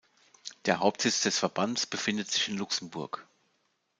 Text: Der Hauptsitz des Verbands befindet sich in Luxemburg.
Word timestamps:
Der 0.65 0.79
Hauptsitz 0.79 1.21
des 1.21 1.37
Verbands 1.37 1.85
befindet 1.85 2.31
sich 2.31 2.49
in 2.49 2.57
Luxemburg. 2.57 3.27